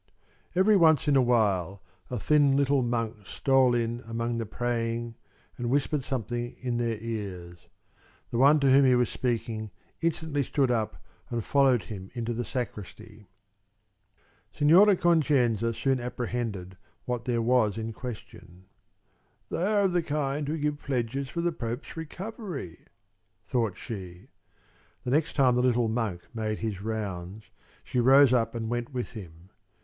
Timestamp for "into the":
12.15-12.43